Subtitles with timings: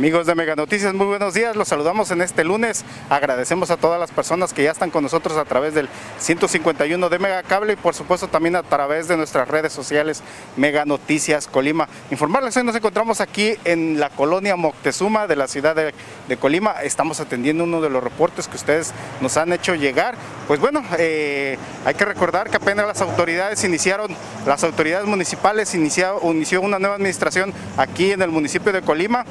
[0.00, 1.54] Amigos de Mega Noticias, muy buenos días.
[1.56, 2.86] Los saludamos en este lunes.
[3.10, 7.18] Agradecemos a todas las personas que ya están con nosotros a través del 151 de
[7.18, 10.22] Mega Cable y por supuesto también a través de nuestras redes sociales
[10.56, 11.86] Mega Noticias Colima.
[12.10, 15.92] Informarles, hoy nos encontramos aquí en la colonia Moctezuma de la ciudad de,
[16.38, 16.76] Colima.
[16.82, 20.14] Estamos atendiendo uno de los reportes que ustedes nos han hecho llegar.
[20.46, 26.18] Pues bueno, eh, hay que recordar que apenas las autoridades iniciaron, las autoridades municipales inició,
[26.62, 29.26] una nueva administración aquí en el municipio de Colima.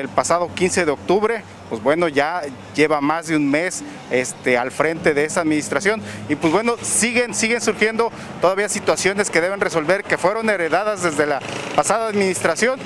[0.00, 2.42] El pasado 15 de octubre, pues bueno, ya
[2.74, 6.02] lleva más de un mes este, al frente de esa administración.
[6.28, 11.26] Y pues bueno, siguen, siguen surgiendo todavía situaciones que deben resolver, que fueron heredadas desde
[11.26, 11.40] la
[11.74, 12.78] pasada administración.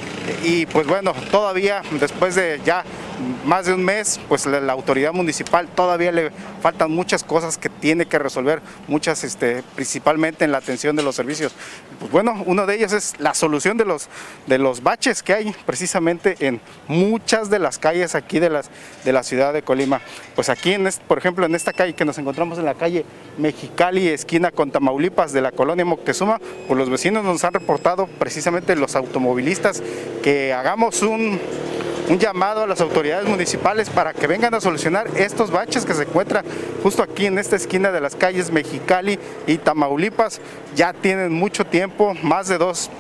[0.44, 2.84] Y pues bueno, todavía después de ya
[3.45, 8.06] más de un mes, pues la, autoridad municipal todavía le faltan muchas cosas que tiene
[8.06, 11.55] que resolver, muchas este, principalmente en la atención de los servicios.
[11.98, 14.09] Pues bueno, uno de ellos es la solución de los,
[14.47, 18.70] de los baches que hay precisamente en muchas de las calles aquí de, las,
[19.05, 20.00] de la ciudad de Colima.
[20.34, 23.05] Pues aquí, en por ejemplo, en esta calle que nos encontramos en la calle
[23.39, 28.77] Mexicali, esquina con Tamaulipas de la colonia Moctezuma, pues los vecinos nos han reportado precisamente
[28.77, 29.83] los automovilistas
[30.22, 31.41] que hagamos un
[32.09, 36.03] un llamado a las autoridades municipales para que vengan a solucionar estos baches que se
[36.03, 36.45] encuentran
[36.83, 40.41] justo aquí en esta esquina de las calles Mexicali y Tamaulipas.
[40.75, 42.91] Ya tienen mucho tiempo, más de dos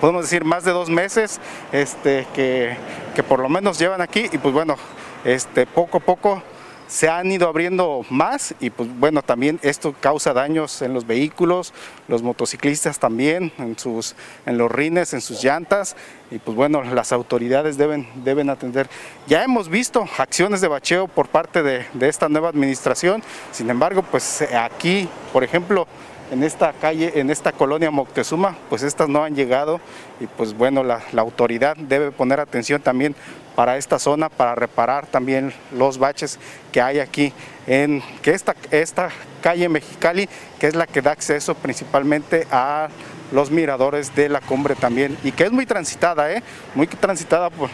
[0.00, 1.40] podemos decir más de dos meses
[1.72, 2.76] este, que,
[3.14, 4.76] que por lo menos llevan aquí y pues bueno,
[5.24, 6.42] este, poco a poco
[6.88, 11.72] se han ido abriendo más y pues bueno, también esto causa daños en los vehículos,
[12.08, 14.14] los motociclistas también, en, sus,
[14.46, 15.96] en los rines, en sus llantas
[16.30, 18.88] y pues bueno, las autoridades deben, deben atender.
[19.26, 24.02] Ya hemos visto acciones de bacheo por parte de, de esta nueva administración, sin embargo,
[24.02, 25.86] pues aquí, por ejemplo,
[26.30, 29.80] en esta calle, en esta colonia Moctezuma, pues estas no han llegado
[30.20, 33.14] y pues bueno, la, autoridad debe poner atención también
[33.54, 36.38] para esta zona, para reparar también los baches
[36.72, 37.32] que hay aquí
[37.66, 39.10] en que esta, esta
[39.42, 40.28] calle Mexicali,
[40.58, 42.88] que es la que da acceso principalmente a
[43.32, 46.42] los miradores de la cumbre también y que es muy transitada, ¿eh?
[46.74, 47.70] muy transitada por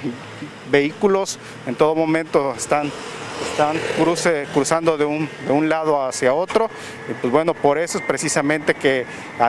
[0.70, 2.90] vehículos, en todo momento están
[3.42, 3.76] están
[4.52, 6.70] cruzando de un, de un, lado hacia otro
[7.08, 9.06] y pues bueno, por eso es precisamente que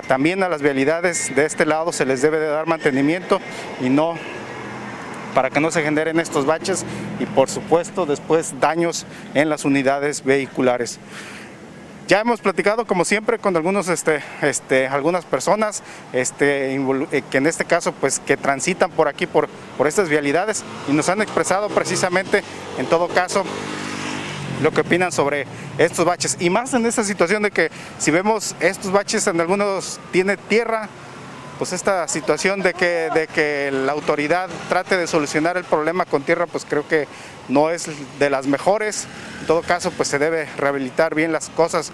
[0.08, 3.40] también a las vialidades de este lado se les debe de dar mantenimiento
[3.82, 4.18] y no
[5.34, 6.86] para que no se generen estos baches
[7.20, 11.00] y por supuesto después daños en las unidades vehiculares.
[12.08, 16.80] Ya hemos platicado como siempre con algunos, este, este, algunas personas este,
[17.32, 19.48] que en este caso pues que transitan por aquí por,
[19.78, 22.44] por estas vialidades y nos han expresado precisamente
[22.78, 23.46] en todo caso
[24.62, 25.46] lo que opinan sobre
[25.78, 26.38] estos baches.
[26.40, 30.90] Y más en esta situación de que si vemos estos baches en algunos tiene tierra
[31.64, 36.22] pues esta situación de que, de que la autoridad trate de solucionar el problema con
[36.24, 37.08] tierra pues creo que
[37.48, 37.88] no es
[38.20, 39.08] de las mejores
[39.40, 41.94] en todo caso pues se debe rehabilitar bien las cosas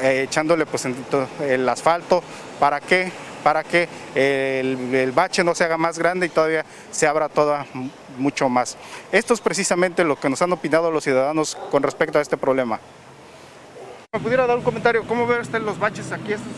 [0.00, 2.22] eh, echándole pues el asfalto
[2.58, 3.12] para que
[3.44, 7.66] para que el, bache no se haga más grande y todavía se abra toda
[8.16, 8.78] mucho más.
[9.10, 12.80] Esto es precisamente lo que nos han opinado los ciudadanos con respecto a este problema.
[14.14, 15.04] ¿Me pudiera dar un comentario?
[15.06, 16.32] ¿Cómo ve usted los baches aquí?
[16.32, 16.52] Estos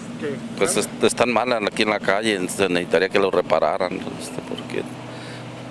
[0.58, 4.82] pues est están mal aquí en la calle, necesitaría que los repararan, este, porque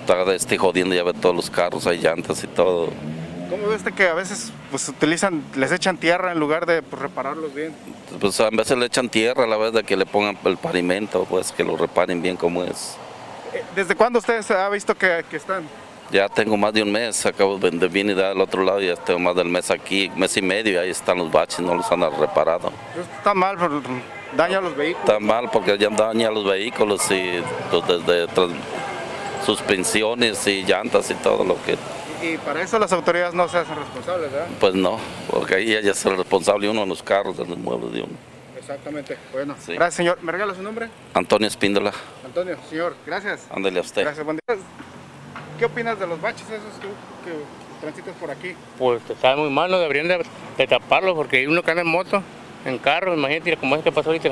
[0.00, 2.90] está este, jodiendo ya ve todos los carros, hay llantas y todo.
[3.50, 7.00] ¿Cómo ve usted que a veces pues utilizan, les echan tierra en lugar de pues,
[7.00, 7.72] repararlos bien?
[8.20, 11.26] Pues a veces le echan tierra a la vez de que le pongan el pavimento,
[11.28, 12.96] pues que lo reparen bien como es.
[13.76, 15.64] ¿Desde cuándo usted ha visto que, que están?
[16.10, 19.18] Ya tengo más de un mes, acabo de venir del otro lado y ya tengo
[19.18, 22.00] más del mes aquí, mes y medio, y ahí están los baches, no los han
[22.18, 22.72] reparado.
[23.18, 23.56] Está mal,
[24.36, 25.08] daña a los vehículos.
[25.08, 28.28] Está mal porque ya daña a los vehículos y pues, desde
[29.44, 31.76] suspensiones y llantas y todo lo que...
[32.22, 34.48] Y para eso las autoridades no se hacen responsables, ¿verdad?
[34.58, 34.98] Pues no,
[35.30, 38.12] porque ahí ella es el responsable uno en los carros, en los muebles de uno.
[38.56, 39.54] Exactamente, bueno.
[39.60, 39.74] Sí.
[39.74, 40.18] Gracias, señor.
[40.22, 40.88] ¿Me regala su nombre?
[41.12, 41.92] Antonio Espíndola.
[42.24, 43.46] Antonio, señor, gracias.
[43.50, 44.02] Ándale a usted.
[44.02, 44.56] Gracias, buen día.
[45.58, 46.88] ¿Qué opinas de los baches esos que,
[47.28, 47.36] que
[47.82, 48.54] transitas por aquí?
[48.78, 50.24] Pues está muy mal, no deberían de,
[50.56, 52.22] de taparlo porque hay uno que anda en moto,
[52.64, 54.30] en carro, imagínate cómo es que pasó ahorita.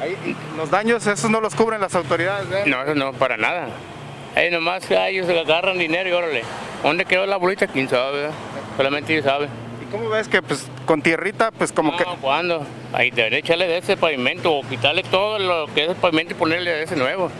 [0.00, 0.16] Ahí,
[0.56, 2.66] los daños, esos no los cubren las autoridades, ¿verdad?
[2.66, 3.68] No, eso no, para nada.
[4.36, 6.42] Ahí nomás ellos se agarran dinero y órale.
[6.82, 7.66] ¿Dónde quedó la bolita?
[7.66, 8.18] ¿Quién sabe?
[8.18, 8.34] ¿verdad?
[8.76, 9.48] Solamente ellos saben.
[9.82, 12.04] ¿Y cómo ves que pues con tierrita, pues como no, que...
[12.20, 12.64] ¿cuándo?
[12.92, 16.36] Ahí debería echarle de ese pavimento o quitarle todo lo que es el pavimento y
[16.36, 17.30] ponerle de ese nuevo.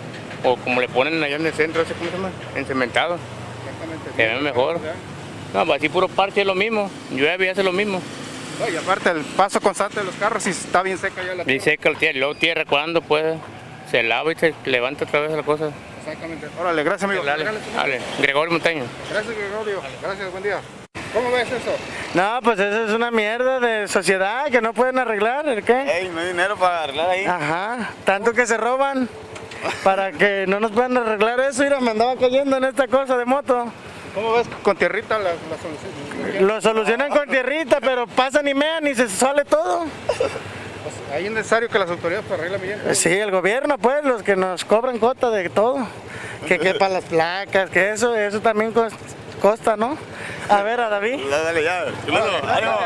[0.45, 2.31] o como le ponen allá en el centro, ese, ¿cómo se llama?
[2.57, 3.19] Encementado.
[4.17, 4.81] Se ve mejor.
[5.55, 6.91] No, pues así puro parche es lo mismo.
[7.13, 8.03] Llueve y hace lo mismo.
[8.59, 11.51] No, y aparte el paso constante de los carros, si está bien seca ya la
[11.51, 13.39] Y seca el tierra, y luego tierra cuando puede.
[13.91, 15.71] Se lava y se levanta otra vez la cosa.
[16.01, 16.47] Exactamente.
[16.61, 17.25] Órale, gracias amigo.
[17.25, 17.45] Dale,
[17.75, 18.01] dale.
[18.19, 18.85] Gregorio Montaño.
[19.11, 19.81] Gracias Gregorio.
[20.03, 20.61] Gracias, buen día.
[21.15, 21.75] ¿Cómo ves eso?
[22.15, 26.01] No, pues eso es una mierda de sociedad que no pueden arreglar, ¿el qué?
[26.01, 27.25] Ey, no hay dinero para arreglar ahí.
[27.25, 29.09] Ajá, tanto que se roban
[29.83, 31.63] para que no nos puedan arreglar eso.
[31.63, 33.73] Mira, me andaba cayendo en esta cosa de moto.
[34.19, 36.47] ¿Cómo ves con tierrita la, la solución?
[36.49, 39.85] Lo solucionan con tierrita, pero pasan y mean y se sale todo.
[40.07, 40.21] Pues,
[41.15, 42.97] ahí es necesario que las autoridades pues, arreglen bien.
[42.97, 45.87] Sí, el gobierno, pues, los que nos cobran cuota de todo.
[46.49, 48.93] Que, que para las placas, que eso, eso también cos-
[49.41, 49.97] costa, ¿no?
[50.49, 51.21] A ver, a David.
[51.31, 51.85] Dale, dale, ya.
[52.05, 52.19] Chulo,
[52.49, 52.79] ánimo.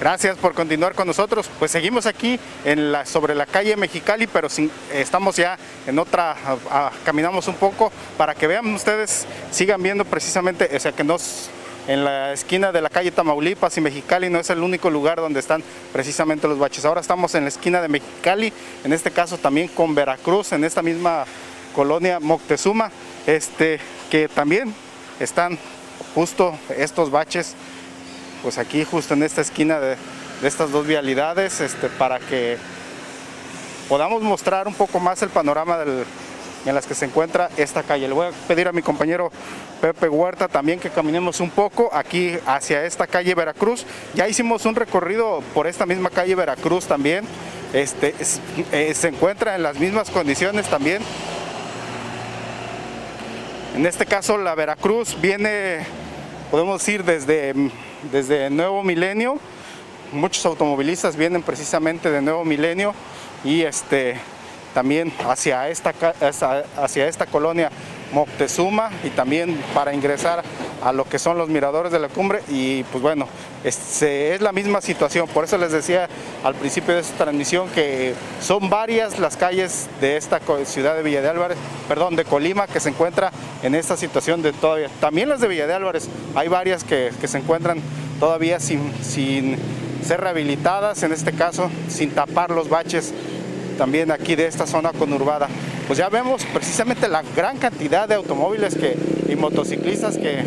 [0.00, 1.48] Gracias por continuar con nosotros.
[1.58, 2.38] Pues seguimos aquí
[3.04, 4.48] sobre la calle Mexicali, pero
[4.92, 5.56] estamos ya
[5.86, 6.36] en otra,
[7.04, 11.48] caminamos un poco para que vean ustedes, sigan viendo precisamente, o sea que nos
[11.86, 15.40] en la esquina de la calle Tamaulipas y Mexicali no es el único lugar donde
[15.40, 15.62] están
[15.92, 16.84] precisamente los baches.
[16.84, 18.52] Ahora estamos en la esquina de Mexicali,
[18.84, 21.24] en este caso también con Veracruz, en esta misma
[21.74, 22.90] colonia Moctezuma,
[23.26, 23.78] este,
[24.10, 24.74] que también
[25.20, 25.58] están
[26.14, 27.54] justo estos baches
[28.44, 29.96] pues aquí justo en esta esquina de,
[30.42, 32.58] estas dos vialidades este, para que
[33.88, 35.78] podamos mostrar un poco más el panorama
[36.66, 38.06] en las que se encuentra esta calle.
[38.06, 39.32] Le voy a pedir a mi compañero
[39.80, 43.86] Pepe Huerta también que caminemos un poco aquí hacia esta calle Veracruz.
[44.14, 47.24] Ya hicimos un recorrido por esta misma calle Veracruz también.
[47.72, 48.40] Este, es-
[48.72, 51.02] eh, se encuentra en las mismas condiciones también.
[53.74, 55.78] En este caso la Veracruz viene,
[56.50, 57.54] podemos ir desde,
[58.10, 59.38] desde Nuevo Milenio.
[60.12, 62.94] Muchos automovilistas vienen precisamente de Nuevo Milenio
[63.44, 64.16] y este,
[64.72, 65.92] también hacia esta,
[66.76, 67.70] hacia esta colonia
[68.12, 70.44] Moctezuma y también para ingresar
[70.84, 73.26] a lo que son los miradores de la cumbre y pues bueno,
[73.64, 74.02] es,
[74.40, 76.08] la misma situación, por eso les decía
[76.44, 81.22] al principio de esta transmisión que son varias las calles de esta ciudad de Villa
[81.22, 81.56] de Álvarez,
[81.88, 83.32] perdón, de Colima que se encuentra
[83.62, 87.28] en esta situación de todavía, también las de Villa de Álvarez, hay varias que, que
[87.28, 87.80] se encuentran
[88.20, 89.56] todavía sin, sin
[90.04, 93.14] ser rehabilitadas, en este caso sin tapar los baches
[93.78, 95.48] también aquí de esta zona conurbada.
[95.86, 98.96] Pues ya vemos precisamente la gran cantidad de automóviles que,
[99.28, 100.42] y motociclistas que,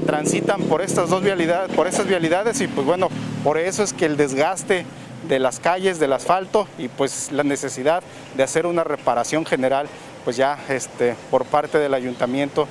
[0.00, 3.08] transitan por estas dos vialidades, por estas vialidades y pues bueno,
[3.44, 4.84] por eso es que el desgaste
[5.28, 8.02] de las calles, del asfalto y pues la necesidad
[8.36, 9.88] de hacer una reparación general
[10.24, 12.66] pues ya este, por parte del ayuntamiento.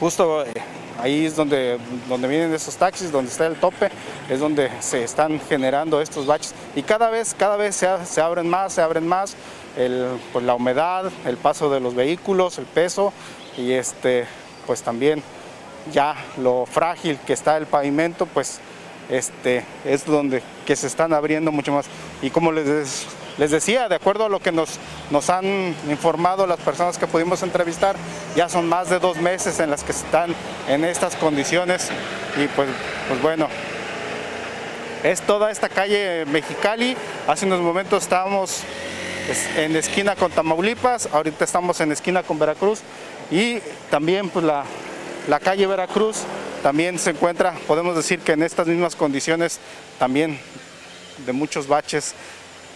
[0.00, 0.52] Justo eh,
[1.00, 1.78] ahí es donde,
[2.08, 3.90] donde vienen esos taxis, donde está el tope,
[4.28, 8.48] es donde se están generando estos baches y cada vez, cada vez se, se abren
[8.48, 9.36] más, se abren más,
[9.76, 13.12] el, pues la humedad, el paso de los vehículos, el peso
[13.56, 14.26] y este,
[14.66, 15.22] pues también
[15.92, 18.60] ya lo frágil que está el pavimento, pues
[19.10, 21.86] este, es donde que se están abriendo mucho más.
[22.20, 23.06] Y como les,
[23.38, 24.78] les decía, de acuerdo a lo que nos,
[25.10, 27.96] nos han informado las personas que pudimos entrevistar,
[28.36, 30.34] ya son más de dos meses en las que están
[30.68, 31.90] en estas condiciones
[32.36, 32.68] y pues,
[33.08, 33.48] pues bueno,
[35.02, 36.96] es toda esta calle Mexicali.
[37.26, 38.62] Hace unos momentos estábamos
[39.26, 42.80] pues, en esquina con Tamaulipas, ahorita estamos en esquina con Veracruz
[43.32, 43.58] y
[43.90, 44.64] también pues la,
[45.26, 46.18] la calle Veracruz
[46.62, 49.58] también se encuentra, podemos decir que en estas mismas condiciones
[49.98, 50.38] también
[51.26, 52.14] de muchos baches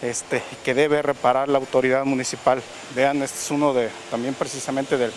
[0.03, 2.61] este, que debe reparar la autoridad municipal.
[2.95, 5.13] Vean, este es uno de también precisamente del-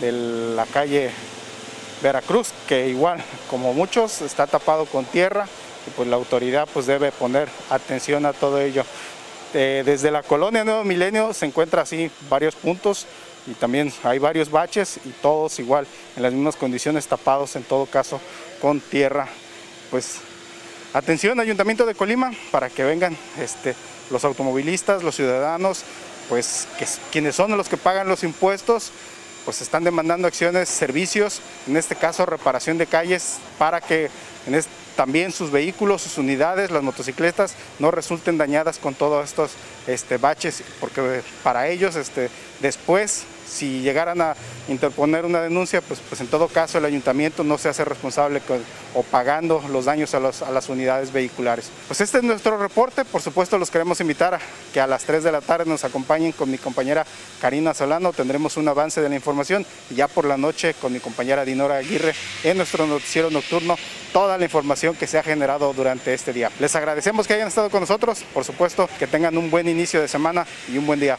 [0.00, 1.10] de la calle
[2.02, 5.46] Veracruz, que igual, como muchos, está tapado con tierra
[5.86, 8.84] y pues la autoridad pues debe poner atención a todo ello.
[9.54, 13.06] Eh, desde la colonia Nuevo Milenio se encuentra así varios puntos
[13.48, 15.86] y también hay varios baches y todos igual
[16.16, 18.20] en las mismas condiciones tapados en todo caso
[18.60, 19.26] con tierra.
[19.90, 20.18] Pues
[20.92, 23.74] atención Ayuntamiento de Colima para que vengan este,
[24.10, 25.82] los automovilistas, los ciudadanos,
[26.28, 26.68] pues
[27.10, 28.92] quienes son los que pagan los impuestos,
[29.46, 34.10] pues están demandando acciones, servicios, en este caso reparación de calles para que
[34.94, 39.52] también sus vehículos, sus unidades, las motocicletas no resulten dañadas con todos estos
[39.86, 42.28] este, baches, porque para ellos este,
[42.60, 44.34] después si llegaran a
[44.68, 48.40] interponer una denuncia, pues, pues en todo caso el ayuntamiento no se hace responsable
[48.94, 51.70] o pagando los daños a, los, a, las unidades vehiculares.
[51.86, 54.40] Pues este es nuestro reporte, por supuesto los queremos invitar a
[54.72, 57.06] que a las 3 de la tarde nos acompañen con mi compañera
[57.40, 61.00] Karina Solano, tendremos un avance de la información y ya por la noche con mi
[61.00, 62.14] compañera Dinora Aguirre
[62.44, 63.76] en nuestro noticiero nocturno
[64.12, 66.50] toda la información que se ha generado durante este día.
[66.58, 70.08] Les agradecemos que hayan estado con nosotros, por supuesto que tengan un buen inicio de
[70.08, 71.18] semana y un buen día.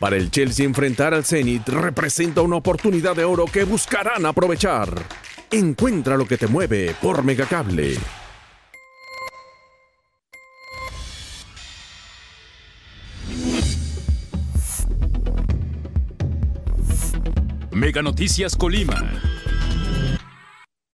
[0.00, 4.88] Para el Chelsea enfrentar al Zenit representa una oportunidad de oro que buscarán aprovechar.
[5.50, 7.98] Encuentra lo que te mueve por Megacable.
[17.70, 19.20] Mega Noticias Colima.